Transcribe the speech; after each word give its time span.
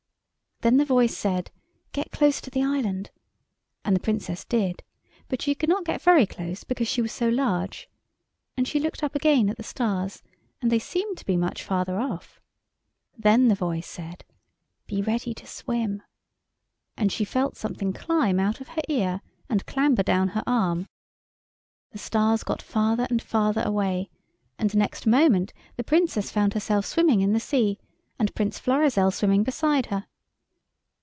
Then 0.63 0.77
the 0.77 0.85
voice 0.85 1.17
said, 1.17 1.49
"Get 1.91 2.11
close 2.11 2.39
to 2.41 2.51
the 2.51 2.61
island," 2.61 3.09
and 3.83 3.95
the 3.95 3.99
Princess 3.99 4.45
did, 4.45 4.83
but 5.27 5.41
she 5.41 5.55
could 5.55 5.69
not 5.69 5.85
get 5.85 6.03
very 6.03 6.27
close 6.27 6.63
because 6.63 6.87
she 6.87 7.01
was 7.01 7.11
so 7.11 7.29
large, 7.29 7.89
and 8.55 8.67
she 8.67 8.79
looked 8.79 9.01
up 9.01 9.15
again 9.15 9.49
at 9.49 9.57
the 9.57 9.63
stars 9.63 10.21
and 10.61 10.71
they 10.71 10.77
seemed 10.77 11.17
to 11.17 11.25
be 11.25 11.35
much 11.35 11.63
farther 11.63 11.99
off. 11.99 12.39
Then 13.17 13.47
the 13.47 13.55
voice 13.55 13.87
said, 13.87 14.23
"Be 14.85 15.01
ready 15.01 15.33
to 15.33 15.47
swim," 15.47 16.03
and 16.95 17.11
she 17.11 17.25
felt 17.25 17.57
something 17.57 17.91
climb 17.91 18.39
out 18.39 18.61
of 18.61 18.67
her 18.67 18.83
ear 18.87 19.21
and 19.49 19.65
clamber 19.65 20.03
down 20.03 20.27
her 20.27 20.43
arm. 20.45 20.87
The 21.89 21.97
stars 21.97 22.43
got 22.43 22.61
farther 22.61 23.07
and 23.09 23.19
farther 23.19 23.63
away, 23.63 24.11
and 24.59 24.75
next 24.75 25.07
moment 25.07 25.53
the 25.75 25.83
Princess 25.83 26.29
found 26.29 26.53
herself 26.53 26.85
swimming 26.85 27.21
in 27.21 27.33
the 27.33 27.39
sea, 27.39 27.79
and 28.19 28.35
Prince 28.35 28.59
Florizel 28.59 29.09
swimming 29.09 29.41
beside 29.43 29.87
her. 29.87 30.05